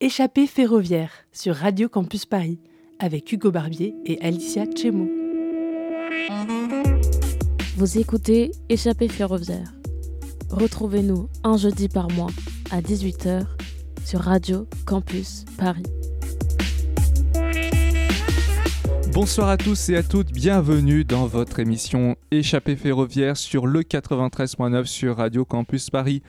[0.00, 2.60] Échappée ferroviaire sur Radio Campus Paris
[3.00, 5.08] avec Hugo Barbier et Alicia Chemo.
[7.76, 9.72] Vous écoutez Échappée ferroviaire.
[10.50, 12.30] Retrouvez-nous un jeudi par mois
[12.70, 13.44] à 18h
[14.04, 15.82] sur Radio Campus Paris.
[19.12, 24.84] Bonsoir à tous et à toutes, bienvenue dans votre émission Échappée ferroviaire sur le 93.9
[24.84, 26.22] sur Radio Campus Paris.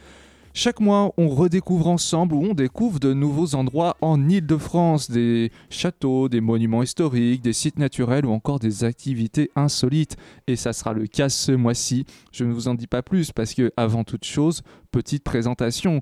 [0.53, 6.27] Chaque mois, on redécouvre ensemble ou on découvre de nouveaux endroits en Île-de-France, des châteaux,
[6.27, 10.17] des monuments historiques, des sites naturels ou encore des activités insolites.
[10.47, 12.05] Et ça sera le cas ce mois-ci.
[12.31, 16.01] Je ne vous en dis pas plus parce que, avant toute chose, petite présentation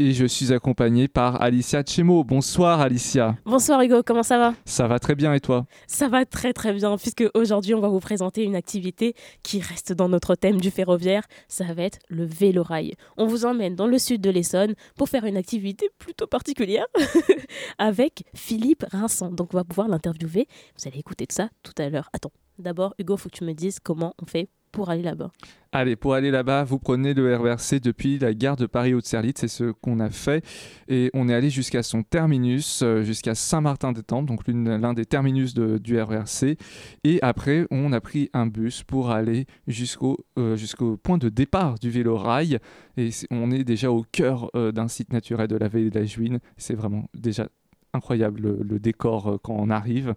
[0.00, 2.22] et je suis accompagné par Alicia Chemo.
[2.22, 3.36] Bonsoir Alicia.
[3.44, 4.54] Bonsoir Hugo, comment ça va?
[4.64, 5.66] Ça va très bien et toi?
[5.88, 9.92] Ça va très très bien puisque aujourd'hui on va vous présenter une activité qui reste
[9.92, 12.94] dans notre thème du ferroviaire, ça va être le vélo-rail.
[13.16, 16.86] On vous emmène dans le sud de l'Essonne pour faire une activité plutôt particulière
[17.78, 19.32] avec Philippe Rinson.
[19.32, 22.08] Donc on va pouvoir l'interviewer, vous allez écouter de ça tout à l'heure.
[22.12, 25.30] Attends, d'abord Hugo, faut que tu me dises comment on fait pour aller là-bas
[25.70, 29.72] Allez, pour aller là-bas, vous prenez le RERC depuis la gare de Paris-Haute-Serlite, c'est ce
[29.72, 30.42] qu'on a fait.
[30.88, 36.00] Et on est allé jusqu'à son terminus, euh, jusqu'à Saint-Martin-des-Tempes, donc l'un des terminus du
[36.00, 36.56] RERC.
[37.04, 41.78] Et après, on a pris un bus pour aller jusqu'au euh, jusqu'au point de départ
[41.78, 42.60] du vélo-rail.
[42.96, 46.06] Et on est déjà au cœur euh, d'un site naturel de la vallée de la
[46.06, 46.38] Juine.
[46.56, 47.46] C'est vraiment déjà
[47.92, 50.14] incroyable le, décor quand on arrive,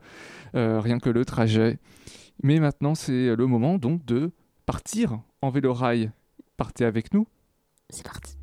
[0.53, 1.79] rien que le trajet.
[2.43, 4.31] Mais maintenant, c'est le moment donc de
[4.65, 6.11] partir en vélo-rail.
[6.57, 7.27] Partez avec nous.
[7.89, 8.35] C'est parti.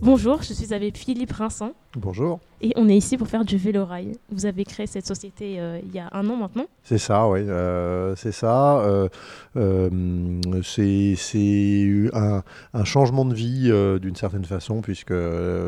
[0.00, 1.74] Bonjour, je suis avec Philippe Rinson.
[1.96, 2.40] Bonjour.
[2.60, 4.12] Et on est ici pour faire du vélo-rail.
[4.30, 7.40] Vous avez créé cette société euh, il y a un an maintenant C'est ça, oui.
[7.40, 8.78] Euh, c'est ça.
[8.80, 9.08] Euh,
[10.62, 11.14] c'est
[12.14, 12.42] un,
[12.72, 13.70] un, changement de vie
[14.00, 15.14] d'une certaine façon, puisque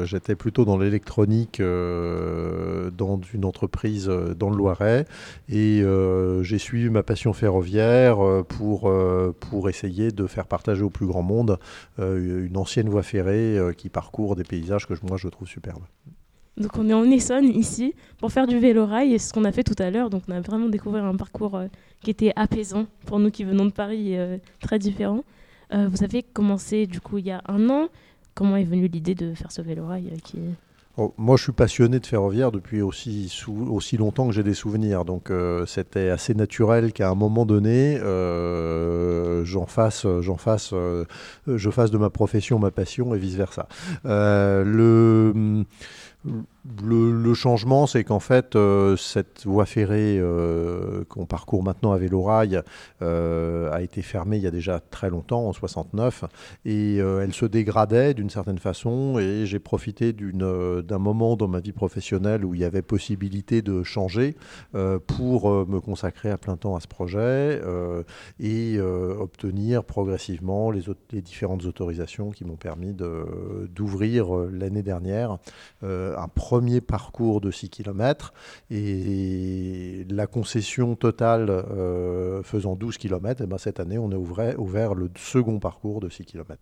[0.05, 5.05] j'étais plutôt dans l'électronique dans une entreprise dans le Loiret.
[5.49, 5.83] Et
[6.43, 8.19] j'ai suivi ma passion ferroviaire
[8.49, 8.91] pour,
[9.39, 11.59] pour essayer de faire partager au plus grand monde
[11.99, 15.85] une ancienne voie ferrée qui parcourt des paysages que moi je trouve superbes.
[16.59, 19.53] Donc on est en Essonne ici pour faire du vélo rail et ce qu'on a
[19.53, 20.09] fait tout à l'heure.
[20.09, 21.67] Donc on a vraiment découvert un parcours euh,
[22.03, 25.23] qui était apaisant pour nous qui venons de Paris, euh, très différent.
[25.75, 27.89] Euh, vous avez commencé du coup il y a un an.
[28.35, 30.39] Comment est venue l'idée de faire ce vélo rail qui
[30.99, 35.07] oh, moi, je suis passionné de ferroviaire depuis aussi, aussi longtemps que j'ai des souvenirs.
[35.07, 35.33] Donc,
[35.67, 37.99] c'était assez naturel qu'à un moment donné,
[39.45, 40.75] j'en fasse, j'en fasse,
[41.47, 43.69] je fasse de ma profession ma passion et vice versa.
[44.05, 45.65] le
[46.27, 46.47] r-
[46.83, 52.63] le, changement, c'est qu'en fait, euh, cette voie ferrée euh, qu'on parcourt maintenant à vélo-rail
[53.03, 56.25] euh, a été fermée il y a déjà très longtemps, en 69,
[56.65, 59.19] et elle se dégradait d'une certaine façon.
[59.19, 63.83] Et j'ai profité d'un moment dans ma vie professionnelle où il y avait possibilité de
[63.83, 64.37] changer
[65.07, 67.61] pour me consacrer à plein temps à ce projet
[68.41, 70.83] et obtenir progressivement les,
[71.23, 75.39] différentes autorisations qui m'ont permis d'ouvrir l'année dernière
[75.83, 78.33] un premier parcours de 6 km
[78.71, 84.59] et la concession totale euh, faisant 12 km, et ben cette année on a ouvert,
[84.59, 86.59] ouvert le second parcours de 6 km.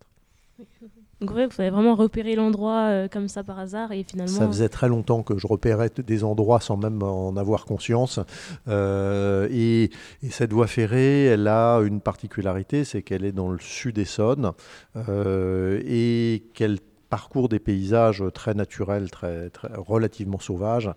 [1.21, 4.37] Donc vous avez vraiment repéré l'endroit euh, comme ça par hasard et finalement...
[4.37, 8.19] Ça faisait très longtemps que je repérais des endroits sans même en avoir conscience.
[8.67, 9.91] Euh, et,
[10.25, 14.53] et, cette voie ferrée, elle a une particularité, c'est qu'elle est dans le sud Essonne
[14.97, 16.79] euh, et qu'elle
[17.09, 20.91] parcours des paysages très naturels, très, très relativement sauvages,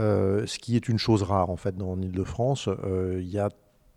[0.00, 2.68] euh, ce qui est une chose rare en fait dans l'Île-de-France.
[2.68, 3.50] Euh, il y a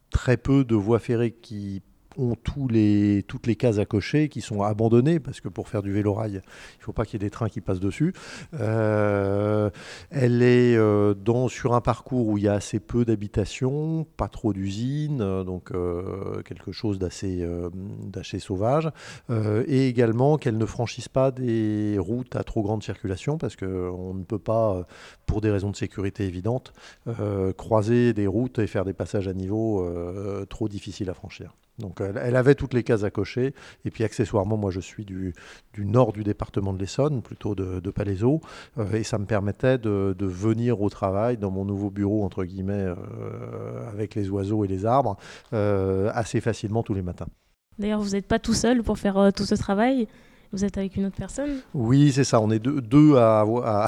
[0.10, 1.82] très peu de voies ferrées qui
[2.18, 6.32] ont toutes les cases à cocher qui sont abandonnées parce que pour faire du vélo-rail,
[6.32, 8.14] il ne faut pas qu'il y ait des trains qui passent dessus.
[8.60, 9.70] Euh,
[10.10, 11.14] elle est euh,
[11.50, 15.72] sur un parcours où il y a assez peu d'habitations, pas trop d'usines, euh, donc
[16.46, 17.46] quelque chose d'assez
[18.04, 18.90] d'assez sauvage.
[19.68, 24.24] et également qu'elle ne franchisse pas des routes à trop grande circulation parce qu'on ne
[24.24, 24.86] peut pas,
[25.26, 26.74] pour des raisons de sécurité évidentes,
[27.58, 29.88] croiser des routes et faire des passages à niveau
[30.50, 31.56] trop difficiles à franchir.
[31.80, 33.54] Donc elle, avait toutes les cases à cocher.
[33.86, 35.34] Et puis accessoirement, moi je suis du,
[35.78, 38.42] nord du département de l'Essonne, plutôt de, de Palaiseau.
[38.78, 42.74] Euh, et ça me permettait de, venir au travail dans mon nouveau bureau, entre guillemets,
[42.74, 45.18] euh, avec les oiseaux et les arbres,
[45.54, 47.28] euh, assez facilement tous les matins.
[47.80, 50.08] D'ailleurs, vous n'êtes pas tout seul pour faire tout ce travail.
[50.54, 51.62] Vous êtes avec une autre personne?
[51.74, 52.42] Oui, c'est ça.
[52.42, 53.40] On est deux, à,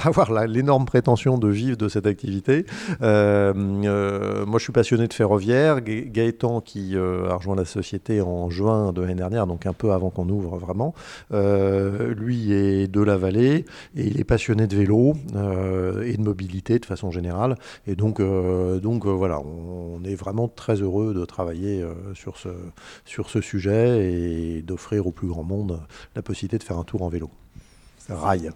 [0.04, 2.66] avoir l'énorme prétention de vivre de cette activité.
[3.02, 5.82] Euh, euh, moi, je suis passionné de ferroviaire.
[5.82, 9.92] Gaëtan, qui euh, a rejoint la société en juin de l'année dernière, donc un peu
[9.92, 10.94] avant qu'on ouvre vraiment,
[11.32, 13.66] lui est de la vallée
[13.96, 17.58] et il est passionné de vélo et de mobilité de façon générale.
[17.88, 21.84] Et donc, voilà, on, est vraiment très heureux de travailler
[22.14, 25.82] sur ce sujet et d'offrir au plus grand monde
[26.16, 27.30] la possibilité de faire un tour en vélo.
[28.10, 28.52] Rail.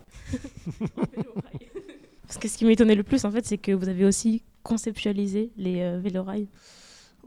[2.28, 5.52] Parce que ce qui m'étonnait le plus, en fait, c'est que vous avez aussi conceptualisé
[5.58, 6.48] les euh, vélorails.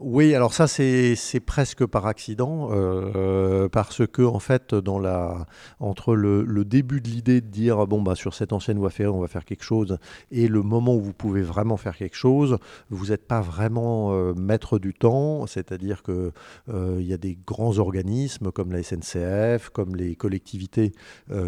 [0.03, 1.15] Oui, alors ça c'est
[1.45, 5.45] presque par accident euh, parce que en fait dans la
[5.79, 9.19] entre le, début de l'idée de dire bon bah sur cette ancienne voie ferrée on
[9.19, 9.99] va faire quelque chose
[10.31, 12.57] et le moment où vous pouvez vraiment faire quelque chose,
[12.89, 16.31] vous n'êtes pas vraiment euh, maître du temps, c'est-à-dire que
[16.69, 20.93] euh, il y a des grands organismes comme la SNCF, comme les collectivités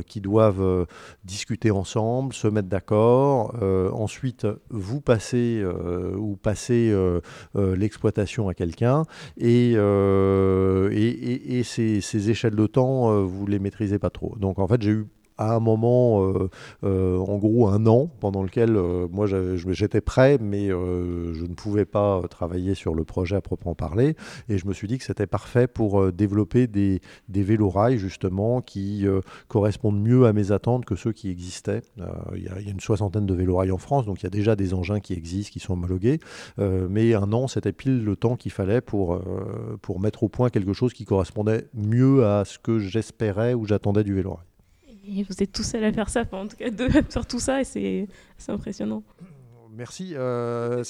[0.06, 0.86] qui doivent
[1.24, 3.56] discuter ensemble, se mettre d'accord,
[3.94, 5.64] ensuite vous passez
[6.16, 6.94] ou passer
[7.56, 9.04] l'exploitation à quelqu'un
[9.38, 14.36] et, euh, et, et, ces, ces, échelles de temps, euh, vous les maîtrisez pas trop.
[14.40, 15.08] Donc en fait, j'ai eu
[15.38, 16.50] à un moment, euh,
[16.84, 21.86] euh, en gros un an, pendant lequel euh, moi j'étais prêt, mais je ne pouvais
[21.86, 24.16] pas travailler sur le projet à proprement parler.
[24.50, 29.06] Et je me suis dit que c'était parfait pour développer des, des vélorails, justement, qui
[29.48, 31.82] correspondent mieux à mes attentes que ceux qui existaient.
[32.36, 34.74] Il y, a une soixantaine de vélorails en France, donc il y a déjà des
[34.74, 36.20] engins qui existent, qui sont homologués.
[36.58, 39.22] mais un an, c'était pile le temps qu'il fallait pour,
[39.82, 44.04] pour mettre au point quelque chose qui correspondait mieux à ce que j'espérais ou j'attendais
[44.04, 44.53] du vélorail.
[45.04, 47.66] Vous êtes tout seul à faire ça, en tout cas de faire tout ça, et
[47.66, 48.08] c'est
[48.48, 49.04] impressionnant.
[49.76, 50.14] Merci.
[50.16, 50.84] Euh,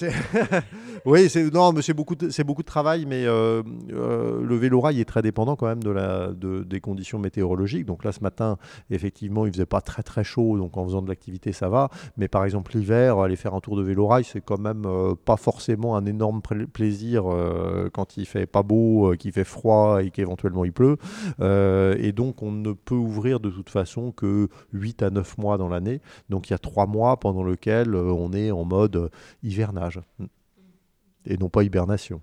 [1.05, 3.63] oui, non, mais c'est beaucoup, de, travail, mais euh,
[3.93, 7.85] euh, le vélo-rail est très dépendant quand même de des conditions météorologiques.
[7.85, 8.57] Donc là, ce matin,
[8.89, 11.89] effectivement, il faisait pas très très chaud, donc en faisant de l'activité, ça va.
[12.17, 14.85] Mais par exemple, l'hiver, aller faire un tour de vélo-rail, c'est quand même
[15.23, 17.23] pas forcément un énorme plaisir
[17.93, 20.97] quand il fait pas beau, qu'il fait froid et qu'éventuellement il pleut.
[21.39, 25.69] et donc, on ne peut ouvrir de toute façon que 8 à 9 mois dans
[25.69, 26.01] l'année.
[26.29, 29.09] Donc, il y a 3 mois pendant lesquels on est en mode euh,
[29.43, 29.99] hivernage
[31.25, 32.21] et non pas hibernation.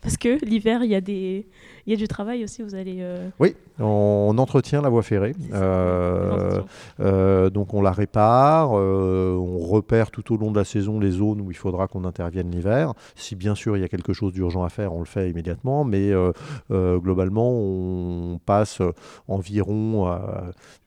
[0.00, 1.46] Parce que l'hiver, il y, a des...
[1.90, 2.98] y a du travail aussi, vous allez...
[3.00, 5.34] Euh, oui, on entretient la voie ferrée.
[5.52, 6.60] Euh,
[7.00, 11.40] euh, donc on la répare, on repère tout au long de la saison les zones
[11.40, 12.92] où il faudra qu'on intervienne l'hiver.
[13.16, 15.84] Si bien sûr il y a quelque chose d'urgent à faire, on le fait immédiatement,
[15.84, 16.12] mais
[16.70, 18.80] globalement on passe
[19.26, 20.18] environ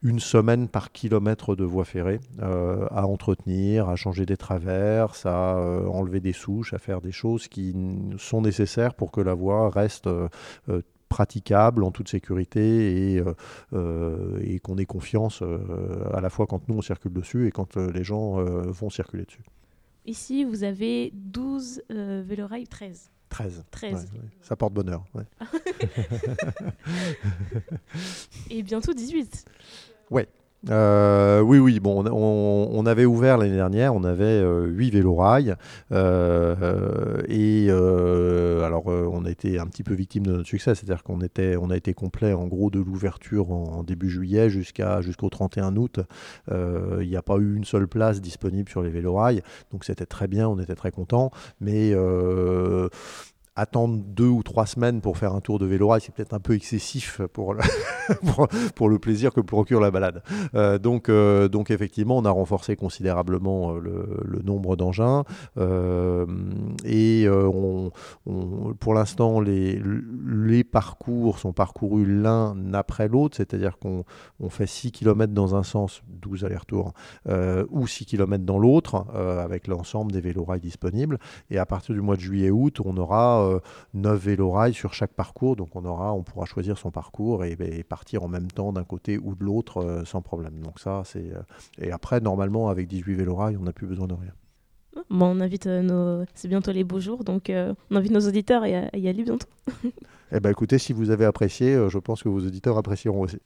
[0.02, 5.56] une semaine par kilomètre de voie ferrée à entretenir, à changer des traverses, à
[5.88, 7.74] enlever des souches, à faire des choses qui
[8.16, 10.08] sont nécessaires pour que la voie reste
[11.14, 13.22] praticable en toute sécurité et,
[13.72, 15.44] euh, et qu'on ait confiance
[16.12, 19.44] à la fois quand nous on circule dessus et quand les gens vont circuler dessus.
[20.06, 23.12] Ici, vous avez 12 vélorails, 13.
[23.28, 23.64] 13.
[23.70, 24.10] 13.
[24.42, 25.04] Ça porte bonheur.
[28.50, 29.44] et bientôt 18.
[30.10, 30.26] Ouais.
[30.70, 31.80] Euh, oui, oui.
[31.80, 35.54] Bon, on, avait ouvert l'année dernière, on avait euh, 8 vélorails.
[35.92, 41.02] Euh, et euh, alors, on a été un petit peu victime de notre succès, c'est-à-dire
[41.02, 45.28] qu'on était, on a été complet en gros de l'ouverture en, début juillet jusqu'à, jusqu'au
[45.28, 46.00] 31 août.
[46.50, 50.28] Il n'y a pas eu une seule place disponible sur les vélorails, donc c'était très
[50.28, 51.30] bien, on était très contents.
[51.60, 51.94] Mais
[53.56, 56.54] attendre deux ou trois semaines pour faire un tour de vélo c'est peut-être un peu
[56.54, 57.60] excessif pour le,
[58.74, 60.22] pour, le plaisir que procure la balade.
[60.54, 63.80] Euh, donc, euh, donc effectivement, on a renforcé considérablement euh,
[64.24, 65.24] le, nombre d'engins
[66.84, 67.26] et
[68.78, 69.80] pour l'instant, les,
[70.26, 74.04] les parcours sont parcourus l'un après l'autre, c'est-à-dire qu'on
[74.38, 76.92] on fait 6 km dans un sens, 12 allers-retours,
[77.70, 81.18] ou 6 km dans l'autre, avec l'ensemble des vélorails disponibles.
[81.50, 83.43] Et à partir du mois de juillet-août, on aura
[83.94, 85.56] 9 euh, vélorails sur chaque parcours.
[85.56, 87.56] Donc on, aura, on pourra choisir son parcours et,
[87.88, 90.60] partir en même temps d'un côté ou de l'autre euh, sans problème.
[90.62, 91.32] Donc ça, c'est.
[91.32, 91.42] Euh,
[91.78, 94.32] et après, normalement, avec 18 vélorails, on n'a plus besoin de rien.
[95.10, 96.24] Bon, on invite nos.
[96.34, 99.48] C'est bientôt les beaux jours, donc on invite nos auditeurs à, y aller bientôt.
[100.32, 103.38] eh bien, écoutez, si vous avez apprécié, je pense que vos auditeurs apprécieront aussi.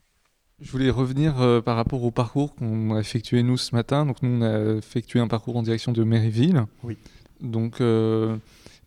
[0.60, 4.04] Je voulais revenir par rapport au parcours qu'on a effectué nous ce matin.
[4.04, 6.66] Donc, nous, on a effectué un parcours en direction de Méryville.
[6.82, 6.98] Oui.
[7.40, 7.80] Donc,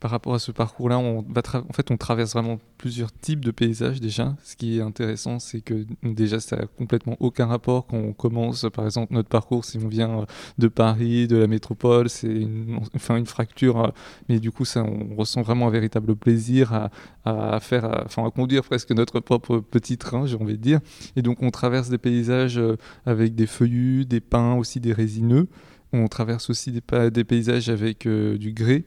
[0.01, 3.51] par rapport à ce parcours-là, on va en fait, on traverse vraiment plusieurs types de
[3.51, 4.35] paysages déjà.
[4.43, 8.65] Ce qui est intéressant, c'est que déjà, ça n'a complètement aucun rapport quand on commence,
[8.73, 10.25] par exemple, notre parcours, si on vient
[10.57, 13.93] de Paris, de la métropole, c'est une, enfin, une fracture,
[14.27, 16.89] mais du coup, ça, on ressent vraiment un véritable plaisir à,
[17.23, 20.79] à faire, enfin, à conduire presque notre propre petit train, j'ai envie de dire.
[21.15, 25.47] Et donc, on traverse des paysages euh, avec des feuillus, des pins, aussi des résineux.
[25.93, 28.85] On traverse aussi des, paysages avec euh, du grès.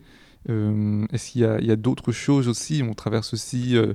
[0.50, 2.82] Euh, est-ce qu'il y a, d'autres choses aussi?
[2.88, 3.76] On traverse aussi.
[3.76, 3.94] Euh,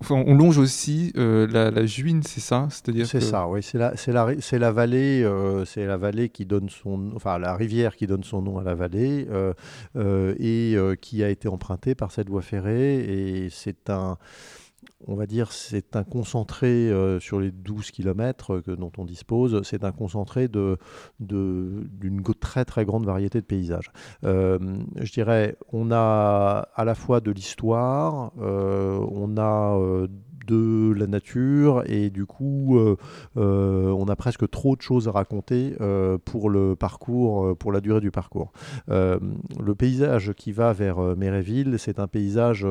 [0.00, 2.68] enfin, on longe aussi euh, la, Juine, c'est ça?
[2.70, 3.62] C'est-à-dire C'est ça, oui.
[3.62, 5.26] C'est la, c'est la, c'est la vallée,
[5.66, 8.74] c'est la vallée qui donne son, enfin la rivière qui donne son nom à la
[8.74, 9.26] vallée
[10.38, 13.00] et qui a été empruntée par cette voie ferrée.
[13.00, 14.18] Et c'est un,
[15.06, 19.62] on va dire, c'est un concentré euh, sur les 12 km que, dont on dispose,
[19.64, 20.76] c'est un concentré d'une
[21.20, 23.90] de, d'une très très grande variété de paysages.
[24.24, 24.58] Euh,
[24.96, 29.76] je dirais, on a à la fois de l'histoire, euh, on a
[30.46, 32.96] de la nature et du coup euh,
[33.36, 37.80] euh, on a presque trop de choses à raconter euh, pour le parcours, pour la
[37.80, 38.52] durée du parcours.
[38.88, 42.66] le paysage qui va vers Méréville, c'est un paysage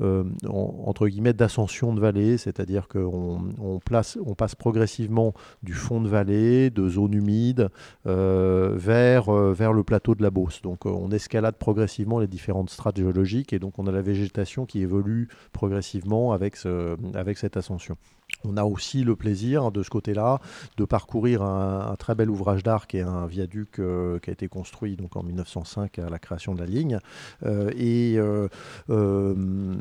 [0.00, 6.88] entre guillemets d'ascension de vallée, c'est-à-dire qu'on on passe progressivement du fond de vallée, de
[6.88, 7.68] zones humides
[8.04, 10.62] vers, vers le plateau de la Beauce.
[10.62, 14.80] Donc on escalade progressivement les différentes strates géologiques et donc on a la végétation qui
[14.80, 17.96] évolue progressivement avec ce, avec cette ascension.
[18.44, 20.40] On a aussi le plaisir de ce côté-là
[20.76, 24.46] de parcourir un, très bel ouvrage d'art qui est un viaduc euh, qui a été
[24.46, 26.98] construit donc en 1905 à la création de la ligne.
[27.44, 28.48] Euh,
[28.90, 29.74] euh,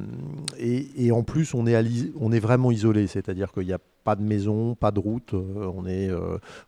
[0.57, 1.77] et, et, en plus, on est,
[2.19, 5.85] on est vraiment isolé, c'est-à-dire qu'il n'y a pas de maison, pas de route, on
[5.85, 6.09] est,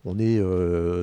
[0.03, 0.41] on est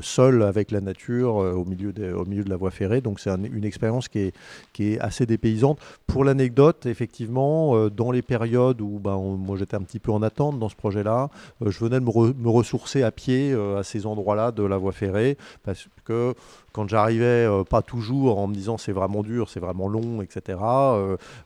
[0.03, 3.01] seul avec la nature au, milieu de, au milieu de la voie ferrée.
[3.01, 4.37] Donc c'est une expérience qui est,
[4.75, 5.79] qui est assez dépaysante.
[6.07, 10.59] Pour l'anecdote, effectivement, dans les périodes où ben, moi j'étais un petit peu en attente
[10.69, 11.31] ce projet-là.
[11.63, 14.93] Euh, je venais de me, ressourcer à pied euh, à ces endroits-là de la voie
[14.93, 16.35] ferrée parce que
[16.73, 20.59] quand j'arrivais, euh, pas toujours en me disant c'est vraiment dur, c'est vraiment long, etc.,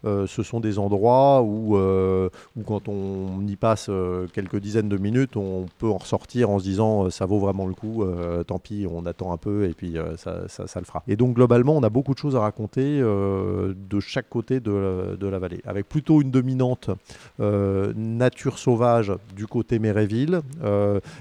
[0.04, 3.90] ce sont des endroits où, où quand on y passe
[4.32, 7.74] quelques dizaines de minutes, on peut en ressortir en se disant ça vaut vraiment le
[7.74, 8.04] coup,
[8.46, 11.02] tant pis, on attend un peu et puis ça, ça, le fera.
[11.06, 15.38] Et donc globalement, on a beaucoup de choses à raconter de chaque côté de, la
[15.38, 16.90] vallée, avec plutôt une dominante
[17.38, 20.40] nature sauvage du côté Méréville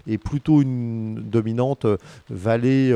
[0.07, 1.85] et plutôt une dominante
[2.29, 2.93] vallée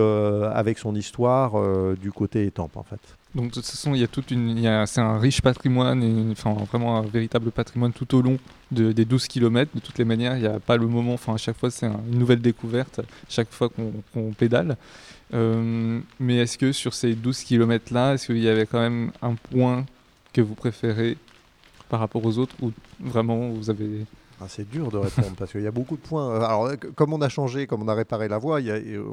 [0.53, 2.99] avec son histoire euh, du côté étampes en fait.
[3.35, 6.97] Donc de toute façon, il y a toute une, c'est un riche patrimoine, enfin vraiment
[6.97, 8.37] un véritable patrimoine tout au long
[8.71, 9.71] de, des 12 km.
[9.73, 11.87] De toutes les manières, il n'y a pas le moment, enfin à chaque fois c'est
[11.87, 14.77] une nouvelle découverte, chaque fois qu'on pédale.
[15.33, 19.11] Euh, mais est-ce que sur ces 12 km là, est-ce qu'il y avait quand même
[19.21, 19.85] un point
[20.31, 21.17] que vous préférez
[21.89, 24.05] par rapport aux autres ou vraiment vous avez
[24.43, 26.35] ah, c'est dur de répondre parce qu'il y a beaucoup de points.
[26.35, 28.59] Alors, comme on a changé, comme on a réparé la voie,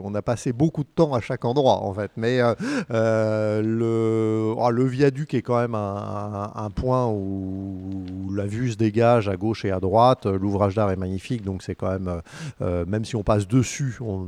[0.03, 2.11] on a passé beaucoup de temps à chaque endroit en fait.
[2.17, 2.55] Mais euh,
[2.91, 9.29] euh, le, oh, le, viaduc est quand même un, point où, la vue se dégage
[9.29, 10.27] à gauche et à droite.
[10.27, 12.23] L'ouvrage d'art est magnifique, donc c'est quand même,
[12.61, 14.27] euh, même si on passe dessus, on,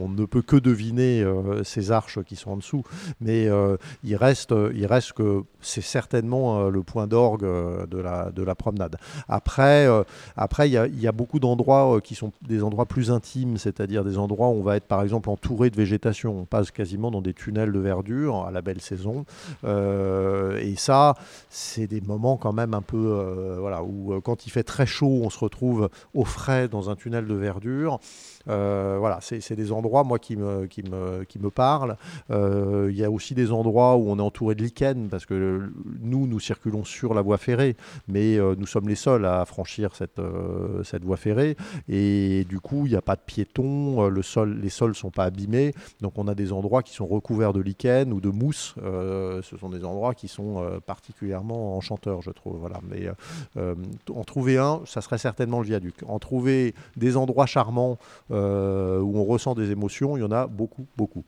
[0.00, 1.24] on ne peut que deviner
[1.64, 2.82] ces arches qui sont en dessous.
[3.20, 3.48] Mais
[4.04, 7.46] il, reste, il reste que c'est certainement le point d'orgue
[7.88, 8.96] de la, de la promenade.
[9.28, 9.86] Après,
[10.36, 14.18] après, il y, a beaucoup d'endroits euh, qui sont des endroits plus intimes, c'est-à-dire des
[14.18, 16.38] endroits où on va être par exemple entouré de végétation.
[16.38, 19.24] On passe quasiment dans des tunnels de verdure à la belle saison.
[19.64, 21.14] Euh, et ça,
[21.48, 25.20] c'est des moments quand même un peu, euh, voilà, où quand il fait très chaud,
[25.22, 27.98] on se retrouve au frais dans un tunnel de verdure.
[28.46, 31.96] Voilà, c'est des endroits, moi, qui me, qui me, qui me parlent.
[32.30, 35.70] Il y a aussi des endroits où on est entouré de lichen, parce que
[36.00, 37.76] nous, nous circulons sur la voie ferrée,
[38.08, 40.19] mais nous sommes les seuls à franchir cette,
[40.84, 41.56] cette voie ferrée.
[41.88, 45.10] Et du coup, il n'y a pas de piétons, le sol, les sols ne sont
[45.10, 45.74] pas abîmés.
[46.00, 48.74] Donc, on a des endroits qui sont recouverts de lichen ou de mousse.
[48.76, 52.58] ce sont des endroits qui sont particulièrement enchanteurs, je trouve.
[52.58, 52.80] Voilà.
[52.88, 53.08] Mais
[54.14, 55.94] en trouver un, ça serait certainement le viaduc.
[56.06, 57.98] En trouver des endroits charmants
[58.30, 61.24] euh, où on ressent des émotions, il y en a beaucoup, beaucoup.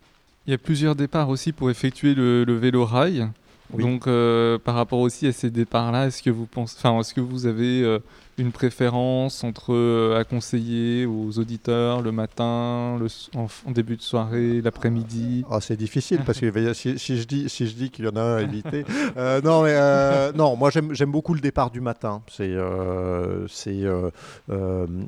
[0.46, 3.28] Il y a plusieurs départs aussi pour effectuer le, vélo rail.
[3.72, 7.22] Donc, euh, par rapport aussi à ces départs-là, est-ce que vous pensez, enfin, est-ce que
[7.22, 8.00] vous avez euh,
[8.38, 13.06] une préférence entre euh, à conseiller aux auditeurs le matin, le,
[13.38, 15.44] en, début de soirée, l'après-midi?
[15.50, 18.20] Ah, C'est difficile parce que si, je dis, si je dis qu'il y en a
[18.22, 18.84] un à éviter.
[19.16, 22.22] Euh, non, mais, euh, non, moi j'aime beaucoup le départ du matin.
[22.28, 22.56] C'est
[23.48, 23.84] c'est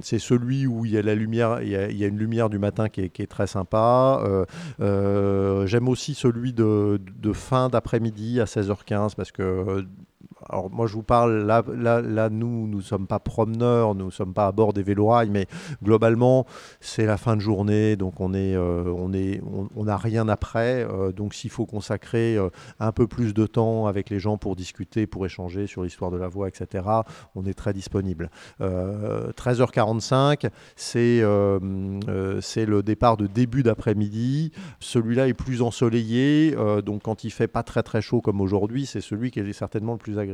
[0.03, 2.19] c'est celui où il y a la lumière, il y a, il y a une
[2.19, 4.23] lumière du matin qui est, qui est très sympa.
[4.79, 9.85] j'aime aussi celui de, de fin d'après-midi à 16h15 parce que
[10.49, 14.11] alors moi je vous parle, là, là, nous, nous ne sommes pas promeneurs, nous ne
[14.11, 15.47] sommes pas à bord des vélorails, mais
[15.83, 16.47] globalement
[16.81, 19.13] c'est la fin de journée, donc on est, euh, on
[19.77, 20.85] on rien après.
[20.85, 22.49] Euh, donc s'il faut consacrer euh,
[22.81, 26.17] un peu plus de temps avec les gens pour discuter, pour échanger sur l'histoire de
[26.17, 26.85] la voie, etc.,
[27.35, 28.31] on est très disponible.
[28.61, 31.23] 13h45, c'est
[32.41, 34.53] c'est le départ de début d'après-midi.
[34.81, 39.01] Celui-là est plus ensoleillé, donc quand il fait pas très très chaud comme aujourd'hui, c'est
[39.01, 40.34] celui qui est certainement le plus agréable.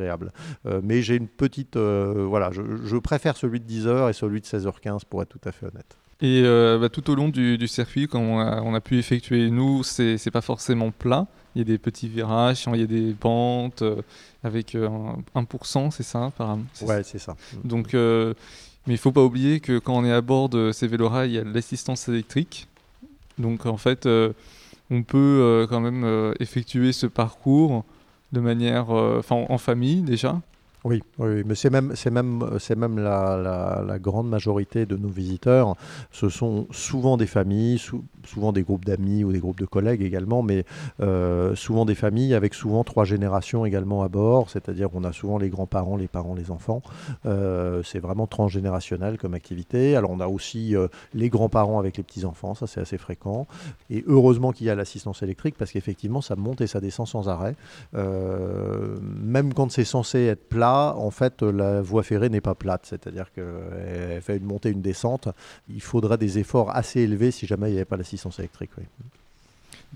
[0.66, 1.76] Euh, mais j'ai une petite.
[1.76, 5.52] Euh, voilà, je, préfère celui de 10h et celui de 16h15 pour être tout à
[5.52, 5.96] fait honnête.
[6.22, 10.30] Et euh, bah, tout au long du, circuit, quand on a, pu effectuer, nous, c'est
[10.30, 11.26] pas forcément plat.
[11.54, 13.82] Il y a des petits virages, il y a des pentes
[14.44, 17.36] avec 1%, c'est ça apparemment Ouais, c'est ça.
[17.64, 21.30] Donc, mais il faut pas oublier que quand on est à bord de ces vélorails,
[21.30, 22.68] il y a l'assistance électrique.
[23.38, 24.06] Donc en fait,
[24.90, 27.84] on peut quand même effectuer ce parcours
[28.32, 30.40] de manière, euh, enfin en famille déjà,
[30.84, 35.76] oui, mais c'est même, c'est même, c'est même la, la, grande majorité de nos visiteurs.
[36.10, 37.78] Ce sont souvent des familles,
[38.24, 40.64] souvent des groupes d'amis ou des groupes de collègues également, mais
[41.00, 44.48] euh, souvent des familles avec souvent trois générations également à bord.
[44.48, 46.80] C'est-à-dire qu'on a souvent les grands-parents, les parents, les enfants.
[47.26, 49.96] Euh, c'est vraiment transgénérationnel comme activité.
[49.96, 53.46] Alors on a aussi euh, les grands-parents avec les petits-enfants, ça c'est assez fréquent.
[53.90, 57.28] Et heureusement qu'il y a l'assistance électrique parce qu'effectivement ça monte et ça descend sans
[57.28, 57.54] arrêt.
[57.92, 63.32] même quand c'est censé être plat en fait, la voie ferrée n'est pas plate, c'est-à-dire
[63.32, 65.28] qu'elle fait une montée, une descente.
[65.68, 68.70] Il faudrait des efforts assez élevés si jamais il n'y avait pas l'assistance électrique.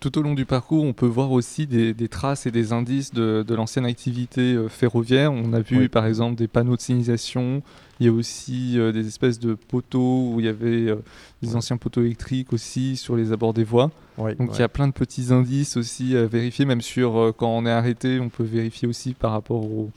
[0.00, 3.44] Tout au long du parcours, on peut voir aussi des, traces et des indices de,
[3.54, 5.32] l'ancienne activité euh, ferroviaire.
[5.32, 7.62] On a vu par exemple des panneaux de signalisation.
[8.00, 10.96] Il y a aussi euh, des espèces de poteaux où il y avait euh,
[11.42, 13.92] des anciens poteaux électriques aussi sur les abords des voies.
[14.18, 17.66] Donc il y a plein de petits indices aussi à vérifier, même sur quand on
[17.66, 19.90] est arrêté, on peut vérifier aussi par rapport aux,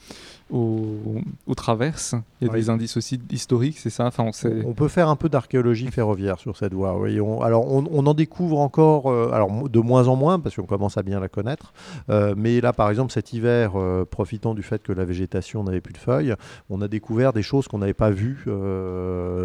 [0.50, 2.14] aux, traverses.
[2.40, 4.06] Il y a des indices aussi historiques, c'est ça?
[4.06, 4.30] Enfin,
[4.64, 6.96] on, peut faire un peu d'archéologie ferroviaire sur cette voie.
[6.98, 7.18] Oui.
[7.42, 11.02] alors on, en découvre encore, euh, alors de moins en moins parce qu'on commence à
[11.02, 11.72] bien la connaître.
[12.10, 15.80] Euh, mais là, par exemple, cet hiver, euh, profitant du fait que la végétation n'avait
[15.80, 16.34] plus de feuilles,
[16.70, 18.44] on a découvert des choses qu'on n'avait pas vues,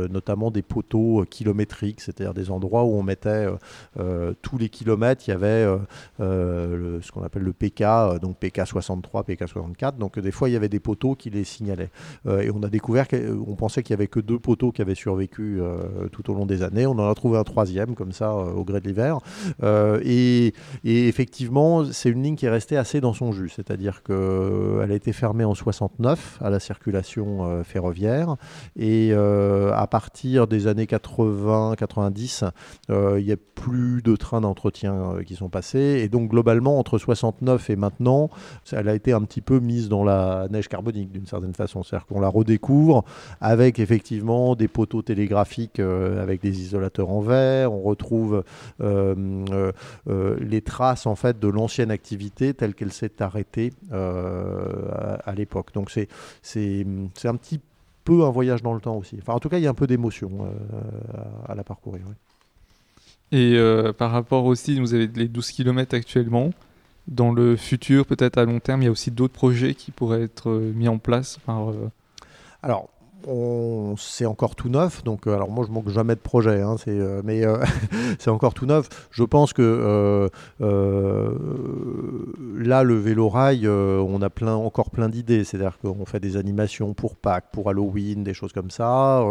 [0.09, 3.47] notamment des poteaux kilométriques, c'est-à-dire des endroits où on mettait
[4.41, 5.67] tous les kilomètres, il y avait
[6.19, 7.83] ce qu'on appelle le PK,
[8.21, 9.97] donc PK 63, PK 64.
[9.97, 11.91] Donc des fois, il y avait des poteaux qui les signalaient.
[12.27, 14.81] Euh, et on a découvert qu'on euh, pensait qu'il n'y avait que deux poteaux qui
[14.81, 16.85] avaient survécu euh, tout au long des années.
[16.85, 19.19] On en a trouvé un troisième, comme ça, au gré de l'hiver.
[20.03, 20.53] Et,
[20.83, 23.49] et, effectivement, c'est une ligne qui est restée assez dans son jus.
[23.49, 28.35] C'est-à-dire qu'elle a été fermée en 69 à la circulation ferroviaire.
[28.75, 32.49] Et à partir des années 80-90,
[32.89, 36.01] il n'y a plus de trains d'entretien qui sont passés.
[36.03, 38.29] Et donc, globalement, entre 69 et maintenant,
[38.71, 41.83] elle a été un petit peu mise dans la neige carbonique d'une certaine façon.
[41.83, 43.03] C'est-à-dire qu'on la redécouvre
[43.41, 47.73] avec effectivement des poteaux télégraphiques euh, avec des isolateurs en verre.
[47.73, 48.43] On retrouve
[48.81, 49.73] euh,
[50.07, 55.73] euh, les traces en fait de l'ancienne activité telle qu'elle s'est arrêtée à, l'époque.
[55.73, 56.07] Donc c'est
[56.41, 56.85] c'est
[57.25, 57.59] un petit
[58.03, 59.17] peu un voyage dans le temps aussi.
[59.21, 60.29] Enfin, en tout cas, il y a un peu d'émotion
[61.47, 62.01] à, la parcourir.
[63.33, 63.57] Et
[63.97, 66.51] par rapport aussi, vous avez les 12 km actuellement.
[67.07, 70.23] Dans le futur, peut-être à long terme, il y a aussi d'autres projets qui pourraient
[70.23, 71.91] être euh, mis en place par, euh,
[72.61, 72.89] Alors,
[73.97, 75.03] c'est encore tout neuf.
[75.03, 77.63] Donc, euh, alors moi, je manque jamais de projet, hein, euh, mais euh,
[78.19, 78.89] c'est encore tout neuf.
[79.11, 85.43] Je pense que là, le vélo rail, on a plein, encore plein d'idées.
[85.43, 89.23] C'est-à-dire qu'on fait des animations pour Pâques, pour Halloween, des choses comme ça.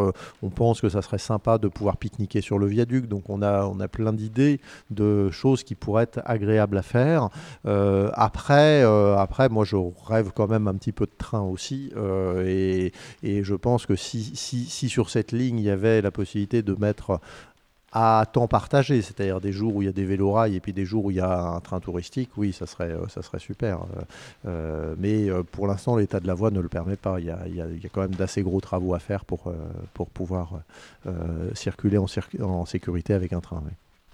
[0.43, 3.09] on pense que ça serait sympa de pouvoir pique-niquer sur le viaduc.
[3.09, 7.29] Donc, on a, on a plein d'idées de choses qui pourraient être agréables à faire.
[7.65, 9.77] après, après, moi, je
[10.07, 11.93] rêve quand même un petit peu de train aussi,
[12.45, 16.75] et, et je pense que si, sur cette ligne, il y avait la possibilité de
[16.75, 17.21] mettre
[17.93, 20.87] à temps partagé, c'est-à-dire des jours où il y a des vélorails et puis des
[20.87, 23.81] jours où il y a un train touristique, oui, ça serait, euh, ça serait super.
[23.81, 24.03] Euh,
[24.47, 27.21] euh, mais pour l'instant, l'état de la voie ne le permet pas.
[27.21, 27.39] Il y a,
[27.93, 29.53] quand même d'assez gros travaux à faire pour,
[29.93, 30.61] pour pouvoir
[31.55, 33.63] circuler en, sécurité avec un train.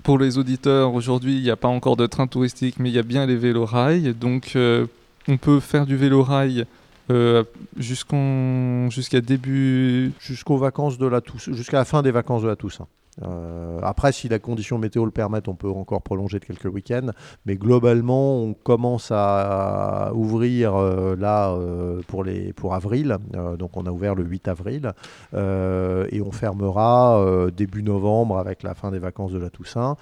[0.03, 2.99] Pour les auditeurs, aujourd'hui, il n'y a pas encore de train touristique, mais il y
[2.99, 4.15] a bien les vélorails.
[4.15, 6.67] Donc, on peut faire du vélorail
[7.11, 7.45] euh,
[7.77, 12.57] jusqu'en jusqu'à début Jusqu'aux vacances de la Toussaint, jusqu'à la fin des vacances de la
[12.57, 12.87] Toussaint.
[13.23, 17.11] Euh, après, si la condition météo le permet, on peut encore prolonger de quelques week-ends.
[17.47, 23.17] Mais globalement, on commence à ouvrir euh, là euh, pour, les, pour avril.
[23.59, 24.93] Donc on a ouvert le 8 avril.
[25.35, 29.97] Et on fermera début novembre avec la fin des vacances de la Toussaint.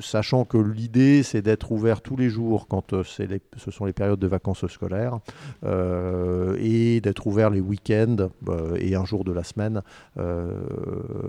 [0.00, 4.26] Sachant que l'idée, c'est d'être ouvert tous les jours quand ce sont les périodes de
[4.26, 5.18] vacances scolaires.
[5.64, 8.28] et d'être ouvert les week-ends
[8.76, 9.82] et un jour de la semaine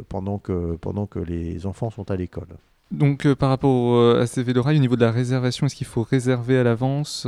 [0.10, 2.48] pendant, que, pendant que les enfants sont à l'école.
[2.92, 5.88] Donc euh, par rapport euh, à ces vélorails, au niveau de la réservation, est-ce qu'il
[5.88, 7.28] faut réserver à l'avance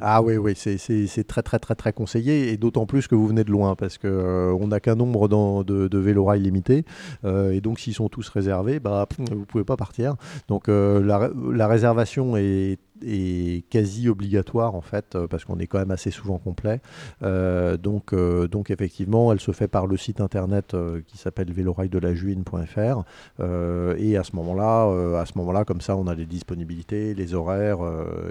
[0.00, 3.42] Ah oui, oui, c'est- très très très très conseillé et d'autant plus que vous venez
[3.42, 6.84] de loin parce que euh, on n'a qu'un nombre dans- de, de vélorails limité
[7.24, 10.14] euh, et donc s'ils sont tous réservés, bah vous pouvez pas partir.
[10.46, 15.78] Donc euh, la réservation est est quasi obligatoire en fait euh, parce qu'on est quand
[15.78, 16.80] même assez souvent complet
[17.22, 23.02] Euh, donc, euh, donc effectivement elle se fait par le site internet qui s'appelle véloraildelajuine.fr
[23.40, 26.26] euh, et à ce moment là à ce moment là comme ça on a les
[26.26, 27.80] disponibilités les horaires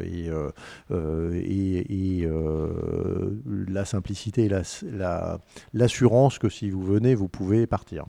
[0.04, 0.30] et,
[0.92, 2.28] et,
[3.68, 5.40] la simplicité et la- la-
[5.74, 8.06] l'assurance que si vous venez, vous pouvez partir.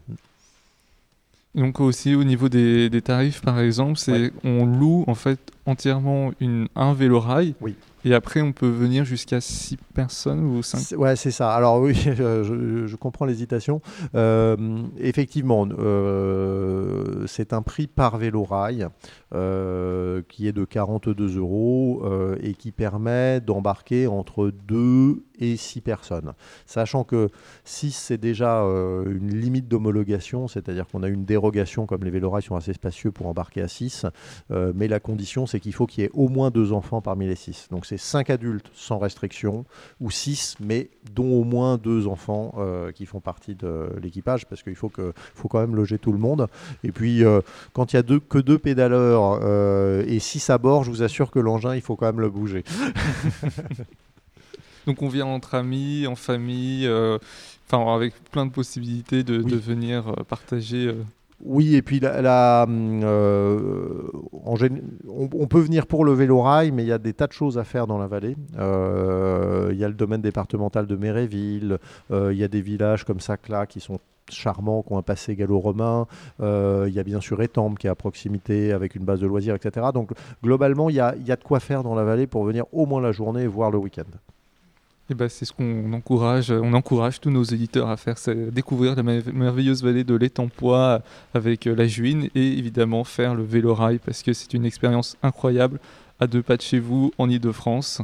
[1.55, 6.33] Donc aussi au niveau des, des tarifs par exemple, c'est on loue en fait entièrement
[6.41, 7.55] une, un vélorail.
[7.61, 7.75] Oui.
[8.05, 10.79] Et après on peut venir jusqu'à 6 personnes ou 5.
[10.79, 11.53] C'est- Ouais, c'est ça.
[11.55, 13.81] Alors oui, je, comprends l'hésitation.
[14.15, 14.57] Euh,
[14.99, 18.87] effectivement, euh, c'est un prix par vélo-rail
[19.35, 22.03] euh, qui est de 42 euros
[22.43, 26.33] et qui permet d'embarquer entre 2 et 6 personnes.
[26.67, 27.29] Sachant que
[27.65, 32.57] 6, c'est déjà une limite d'homologation, c'est-à-dire qu'on a une dérogation, comme les vélo-rails sont
[32.57, 34.07] assez spacieux pour embarquer à 6,
[34.51, 37.27] euh, mais la condition, c'est qu'il faut qu'il y ait au moins deux enfants parmi
[37.27, 37.69] les 6.
[37.71, 39.65] Donc c'est 5 adultes sans restriction
[40.01, 44.63] ou 6, mais dont au moins deux enfants euh, qui font partie de l'équipage, parce
[44.63, 46.47] qu'il faut, que, faut quand même loger tout le monde.
[46.85, 47.41] Et puis, euh,
[47.73, 51.03] quand il n'y a deux, que deux pédaleurs euh, et 6 à bord, je vous
[51.03, 52.63] assure que l'engin, il faut quand même le bouger.
[54.87, 56.89] Donc on vient entre amis, en famille,
[57.69, 59.51] enfin avec plein de possibilités de, Oui.
[59.51, 60.95] de venir partager.
[61.43, 66.99] Oui, et puis hum, euh, on, peut venir pour le vélo-rail, mais il y a
[66.99, 68.37] des tas de choses à faire dans la vallée.
[68.59, 71.79] Euh, Il y a le domaine départemental de Méréville,
[72.11, 73.99] euh, il y a des villages comme Sacla qui sont
[74.29, 76.07] charmants, qui ont un passé gallo-romain.
[76.41, 79.55] Il y a bien sûr Étampes qui est à proximité avec une base de loisirs,
[79.55, 79.87] etc.
[79.95, 80.11] Donc
[80.45, 82.65] globalement, il y a, il y a de quoi faire dans la vallée pour venir
[82.73, 84.11] au moins la journée et voir le week-end.
[85.11, 86.53] Et ben c'est ce qu'on encourage.
[86.53, 88.15] On encourage tous nos éditeurs à faire,
[88.53, 91.03] découvrir la mer- merveilleuse vallée de l'Étampois
[91.35, 95.81] avec euh, la Juine et évidemment faire le vélo-rail parce que c'est une expérience incroyable
[96.21, 98.03] à deux pas de chez vous en Ile-de-France.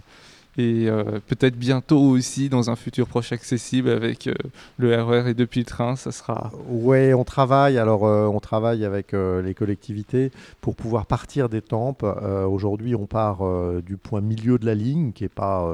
[0.58, 4.34] Et euh, peut-être bientôt aussi dans un futur proche accessible avec euh,
[4.78, 7.78] le RER et depuis le train, ça sera Ouais, on travaille.
[7.78, 12.04] Alors, euh, on travaille avec les collectivités pour pouvoir partir des tempes.
[12.48, 13.42] Aujourd'hui, on part
[13.82, 15.72] du point milieu de la ligne, qui est pas,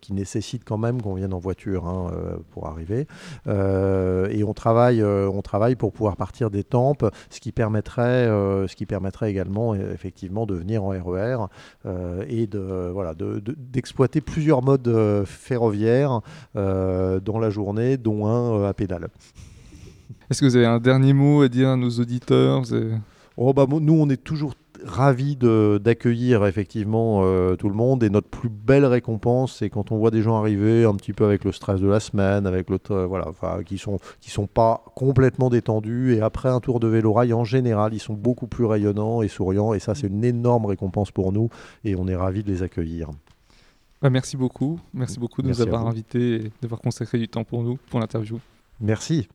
[0.00, 2.10] qui nécessite quand même qu'on vienne en voiture hein,
[2.52, 3.06] pour arriver.
[3.46, 8.86] Et on travaille, on travaille pour pouvoir partir des tempes, ce qui permettrait, ce qui
[8.86, 11.46] permettrait également effectivement de venir en RER
[11.86, 13.56] euh, et de voilà de- de-
[14.20, 16.20] plusieurs modes euh, ferroviaires
[16.56, 19.08] euh, dans la journée, dont un euh, à pédale.
[20.30, 22.62] Est-ce que vous avez un dernier mot à dire à nos auditeurs
[23.40, 24.54] Oh, bah, nous, on est toujours
[24.84, 28.02] ravis de- d'accueillir effectivement euh, tout le monde.
[28.02, 31.24] Et notre plus belle récompense c'est quand on voit des gens arriver un petit peu
[31.24, 34.46] avec le stress de la semaine avec le euh, voilà enfin, qui sont qui sont
[34.46, 36.14] pas complètement détendus.
[36.14, 39.28] Et après un tour de vélo rail en général ils sont beaucoup plus rayonnants et
[39.28, 39.74] souriants.
[39.74, 41.48] Et ça c'est une énorme récompense pour nous.
[41.84, 43.10] Et on est ravis de les accueillir
[44.00, 44.78] Bah, merci beaucoup.
[44.92, 47.98] Merci beaucoup de Merci nous avoir invités et d'avoir consacré du temps pour nous, pour
[47.98, 48.38] l'interview.
[48.80, 49.28] merci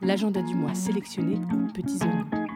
[0.00, 2.46] L'agenda du mois sélectionné aux petits oignons.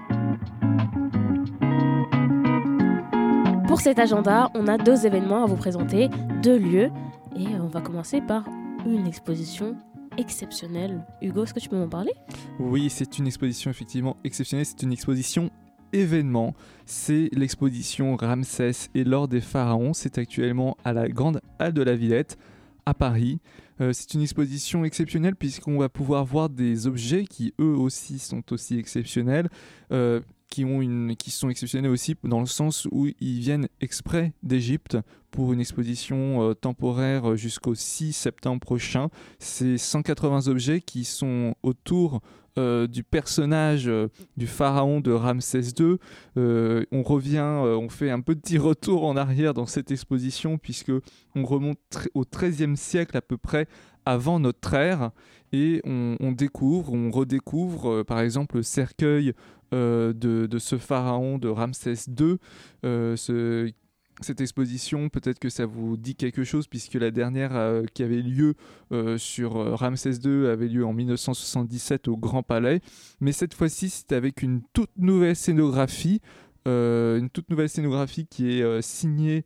[3.66, 6.08] Pour cet agenda, on a deux événements à vous présenter,
[6.42, 6.90] deux lieux,
[7.36, 8.44] et on va commencer par
[8.86, 9.76] une exposition
[10.16, 11.04] exceptionnelle.
[11.22, 12.12] Hugo, est-ce que tu peux m'en parler?
[12.58, 14.66] Oui, c'est une exposition effectivement exceptionnelle.
[14.66, 15.50] C'est une exposition
[15.92, 16.54] événement.
[16.86, 19.92] C'est l'exposition Ramsès et l'or des pharaons.
[19.92, 22.38] C'est actuellement à la Grande Halle de la Villette
[22.86, 23.40] à Paris.
[23.80, 28.42] Euh, c'est une exposition exceptionnelle puisqu'on va pouvoir voir des objets qui eux aussi sont
[28.52, 29.48] aussi exceptionnels.
[29.92, 34.32] Euh, qui, ont une, qui sont exceptionnels aussi dans le sens où ils viennent exprès
[34.42, 34.98] d'Égypte
[35.30, 39.08] pour une exposition euh, temporaire jusqu'au 6 septembre prochain.
[39.38, 42.20] C'est 180 objets qui sont autour
[42.58, 45.96] euh, du personnage euh, du pharaon de Ramsès II.
[46.36, 50.92] on revient, on fait un petit retour en arrière dans cette exposition puisque
[51.36, 51.78] on remonte
[52.14, 53.68] au XIIIe siècle à peu près
[54.06, 55.10] avant notre ère
[55.52, 59.32] et on, découvre, on redécouvre par exemple le cercueil
[59.72, 62.36] de, de, ce pharaon de Ramsès II,
[62.82, 63.72] ce,
[64.20, 68.22] cette exposition, peut-être que ça vous dit quelque chose, puisque la dernière euh, qui avait
[68.22, 68.54] lieu
[68.92, 72.80] euh, sur euh, Ramsès II avait lieu en 1977 au Grand Palais.
[73.20, 76.20] Mais cette fois-ci, c'est avec une toute nouvelle scénographie,
[76.66, 79.44] une toute nouvelle scénographie qui est signée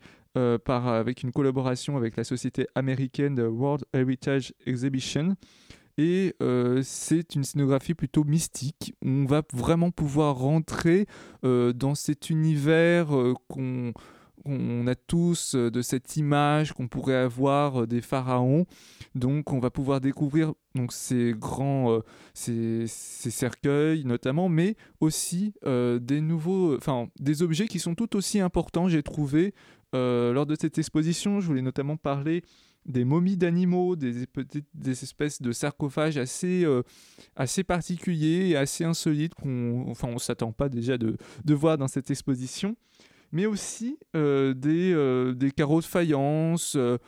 [0.64, 5.37] par, avec une collaboration avec la société américaine World Heritage Exhibition.
[5.97, 6.35] Et
[6.83, 8.94] c'est une scénographie plutôt mystique.
[9.05, 11.07] On va vraiment pouvoir rentrer
[11.42, 13.09] dans cet univers
[13.49, 13.92] qu'on
[14.44, 18.66] on a tous euh, de cette image qu'on pourrait avoir euh, des pharaons.
[19.14, 22.01] Donc on va pouvoir découvrir donc ces grands euh,
[22.35, 28.88] ces, cercueils notamment, mais aussi des nouveaux, enfin des objets qui sont tout aussi importants.
[28.88, 29.55] J'ai trouvé
[29.94, 32.42] lors de cette exposition, je voulais notamment parler
[32.85, 34.26] des momies d'animaux, des,
[34.87, 36.66] espèces de sarcophages assez,
[37.35, 41.16] assez particuliers et assez insolites qu'on enfin, on s'attend pas déjà de,
[41.54, 42.76] voir dans cette exposition
[43.35, 46.76] mais aussi euh, des, euh, des, carreaux de faïence.
[46.76, 46.98] Euh,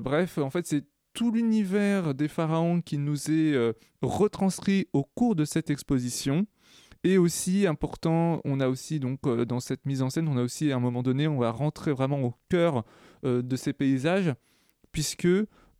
[0.00, 5.44] bref, en fait, c'est tout l'univers des pharaons qui nous est retranscrit au cours de
[5.44, 6.46] cette exposition.
[7.04, 10.70] Et aussi important, on a aussi donc dans cette mise en scène, on a aussi
[10.70, 12.84] à un moment donné, on va rentrer vraiment au cœur
[13.24, 14.32] de ces paysages,
[14.92, 15.28] puisque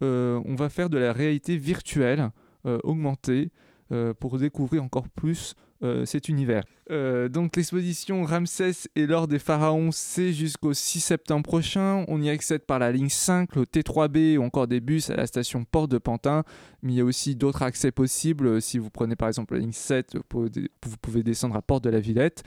[0.01, 2.31] on va faire de la réalité virtuelle
[2.65, 3.53] augmentée
[4.19, 6.63] pour découvrir encore plus euh, cet univers.
[6.93, 12.05] Euh, donc l'exposition Ramsès et l'or des pharaons, c'est jusqu'au 6 septembre prochain.
[12.07, 15.27] On y accède par la ligne 5, le T3B ou encore des bus à la
[15.27, 16.45] station Porte de Pantin.
[16.83, 18.63] Mais il y a aussi d'autres accès possibles.
[18.63, 21.99] Si vous prenez par exemple la ligne 7, vous pouvez descendre à Porte de la
[21.99, 22.45] Villette.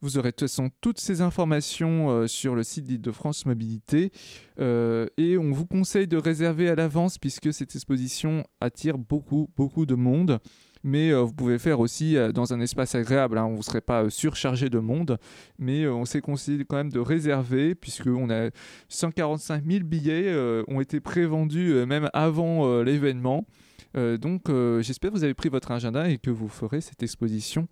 [0.00, 4.12] Vous aurez de toute façon toutes ces informations euh, sur le site d'Île-de-France Mobilité.
[4.60, 9.96] et on vous conseille de réserver à l'avance puisque cette exposition attire beaucoup, beaucoup de
[9.96, 10.38] monde
[10.82, 13.38] mais euh, vous pouvez faire aussi euh, dans un espace agréable.
[13.38, 13.44] Hein.
[13.44, 15.18] on ne serait pas euh, surchargé de monde,
[15.58, 18.50] mais on s'est conseillé quand même de réserver, puisqu'on a
[18.88, 20.34] 145 000 billets
[20.68, 23.46] ont été prévendus même avant l'événement.
[23.94, 27.68] donc j'espère que vous avez pris votre agenda et que vous ferez cette exposition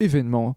[0.00, 0.56] événement.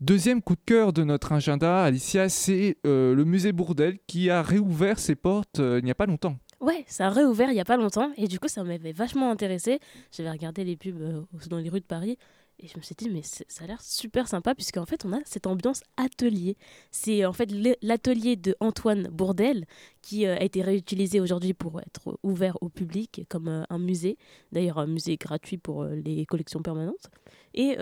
[0.00, 4.98] Deuxième coup de cœur de notre agenda, Alicia, c'est le musée Bourdel qui a réouvert
[4.98, 6.36] ses portes il n'y a pas longtemps.
[6.60, 9.30] Ouais, ça a réouvert il y a pas longtemps et du coup ça m'avait vachement
[9.30, 9.80] intéressé.
[10.12, 12.18] J'avais regardé les pubs euh, dans les rues de Paris
[12.60, 15.18] et je me suis dit mais ça a l'air super sympa puisqu'en fait on a
[15.24, 16.56] cette ambiance atelier.
[16.90, 17.50] C'est en fait
[17.82, 19.66] l'atelier de Antoine Bourdel
[20.00, 24.16] qui euh, a été réutilisé aujourd'hui pour être ouvert au public comme euh, un musée.
[24.52, 27.10] D'ailleurs un musée gratuit pour les collections permanentes.
[27.54, 27.76] Et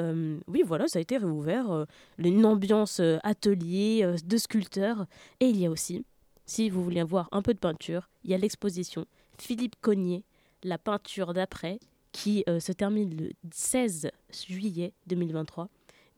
[0.48, 1.86] oui voilà ça a été réouvert.
[2.18, 5.06] une ambiance atelier de sculpteurs
[5.40, 6.04] et il y a aussi
[6.46, 9.06] si vous voulez voir un peu de peinture, il y a l'exposition
[9.38, 10.24] Philippe Cognier,
[10.62, 11.78] la peinture d'après,
[12.12, 14.10] qui euh, se termine le 16
[14.46, 15.68] juillet 2023.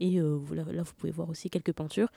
[0.01, 2.09] Et euh, là, vous pouvez voir aussi quelques peintures.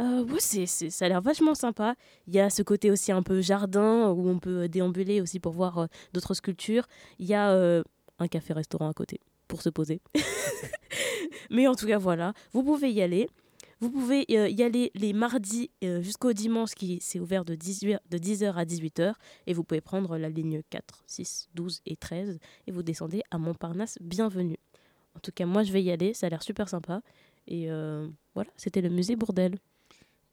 [0.00, 1.94] Euh, ça a l'air vachement sympa.
[2.26, 5.52] Il y a ce côté aussi un peu jardin où on peut déambuler aussi pour
[5.52, 6.86] voir d'autres sculptures.
[7.18, 7.82] Il y a
[8.18, 10.00] un café-restaurant à côté pour se poser.
[11.50, 13.28] Mais en tout cas, voilà, vous pouvez y aller.
[13.80, 17.98] Vous pouvez euh, y aller les mardis euh, jusqu'au dimanche qui c'est ouvert de 10h,
[18.08, 19.14] de 10h à 18h
[19.46, 23.38] et vous pouvez prendre la ligne 4, 6, 12 et 13 et vous descendez à
[23.38, 23.98] Montparnasse.
[24.00, 24.58] Bienvenue.
[25.16, 27.02] En tout cas, moi je vais y aller, ça a l'air super sympa.
[27.46, 29.58] Et euh, voilà, c'était le musée Bourdel.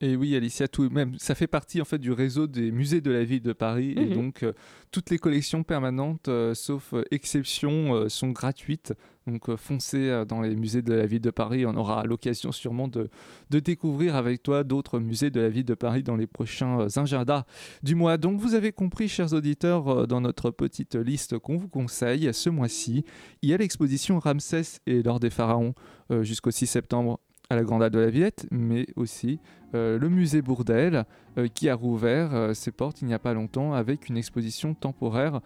[0.04, 3.12] Et oui, Alicia, tout même, ça fait partie en fait du réseau des musées de
[3.12, 3.94] la ville de Paris.
[3.96, 4.14] Et mhm.
[4.14, 4.54] donc, euh,
[4.90, 8.94] toutes les collections permanentes, euh, sauf euh, exception, sont gratuites.
[9.28, 11.68] Donc, foncez dans les musées de la ville de Paris.
[11.68, 13.10] On aura l'occasion sûrement de,
[13.52, 17.46] de, découvrir avec toi d'autres musées de la ville de Paris dans les prochains agendas
[17.84, 18.18] du mois.
[18.18, 23.06] Donc, vous avez compris, chers auditeurs, dans notre petite liste qu'on vous conseille ce mois-ci,
[23.44, 25.76] il y a l'exposition Ramsès et l'or des pharaons
[26.10, 27.20] jusqu'au 6 septembre
[27.52, 29.40] à la Grande Halle de la Villette, mais aussi
[29.76, 31.04] euh, le musée Bourdelle
[31.38, 34.74] euh, qui a rouvert euh, ses portes il n'y a pas longtemps avec une exposition
[34.74, 35.42] temporaire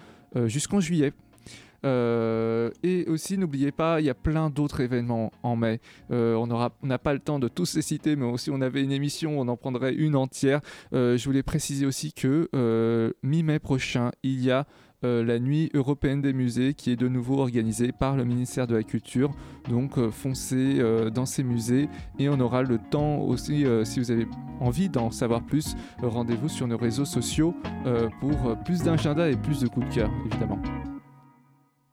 [0.48, 1.14] jusqu'en juillet.
[1.84, 5.80] et aussi, n'oubliez pas, il y a plein d'autres événements en mai.
[6.10, 9.40] on n'a pas le temps de tous les citer, mais aussi on avait une émission,
[9.40, 10.60] on en prendrait une entière.
[10.92, 12.50] je voulais préciser aussi que
[13.24, 14.68] mi-mai prochain, il y a
[15.04, 18.84] la nuit européenne des musées qui est de nouveau organisée par le ministère de la
[18.84, 19.32] Culture.
[19.70, 20.82] Donc foncez
[21.14, 24.28] dans ces musées et on aura le temps aussi, si vous avez
[24.60, 27.54] envie d'en savoir plus, rendez-vous sur nos réseaux sociaux
[28.20, 30.60] pour plus d'agenda et plus de coups de cœur, évidemment.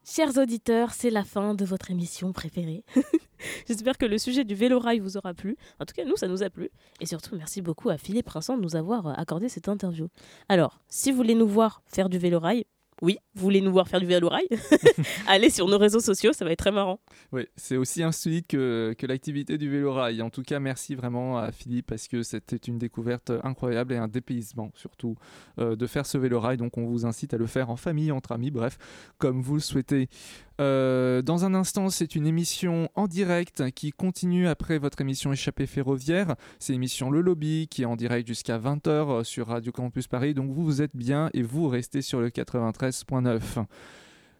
[0.05, 2.85] Chers auditeurs, c'est la fin de votre émission préférée.
[3.69, 5.57] J'espère que le sujet du vélo-rail vous aura plu.
[5.79, 6.71] En tout cas, nous, ça nous a plu.
[7.01, 10.09] Et surtout, merci beaucoup à Philippe Rinson de nous avoir accordé cette interview.
[10.49, 12.65] Alors, si vous voulez nous voir faire du vélo-rail,
[13.03, 14.47] oui, vous voulez nous voir faire du vélo rail
[15.27, 17.01] Allez sur nos réseaux sociaux, ça va être très marrant.
[17.33, 20.23] Oui, c'est aussi insolite que, que l'activité du vélo rail.
[20.23, 24.07] En tout cas, merci vraiment à Philippe parce que c'était une découverte incroyable et un
[24.07, 25.17] dépaysement surtout
[25.59, 26.59] euh, de faire ce vélo rail.
[26.59, 28.79] Donc on vous incite à le faire en famille, entre amis, bref,
[29.19, 30.09] comme vous le souhaitez.
[30.61, 35.67] Euh, dans un instant, c'est une émission en direct qui continue après votre émission Échappée
[35.67, 36.35] ferroviaire.
[36.59, 40.35] C'est l'émission Le Lobby qui est en direct jusqu'à 20h euh, sur Radio Campus Paris.
[40.35, 43.65] Donc vous, vous êtes bien et vous restez sur le 93.9.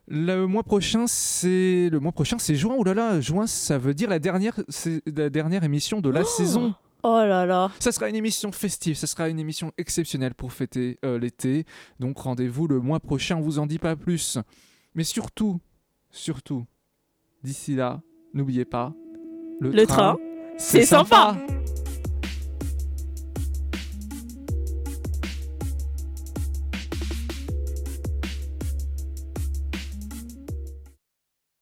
[0.09, 2.75] Le mois prochain, c'est le mois prochain, c'est juin.
[2.77, 4.59] Oh là là, juin, ça veut dire la dernière,
[5.07, 6.75] la dernière émission de la oh saison.
[7.05, 7.71] Oh là là.
[7.81, 11.67] Ça sera une émission festive, ça sera une émission exceptionnelle pour fêter euh, l'été.
[11.99, 14.39] Donc rendez-vous le mois prochain, on vous en dit pas plus.
[14.95, 15.61] Mais surtout,
[16.13, 16.65] surtout,
[17.43, 18.01] d'ici là,
[18.35, 18.95] n'oubliez pas,
[19.61, 20.17] le, train,
[20.59, 21.37] c'est sympa.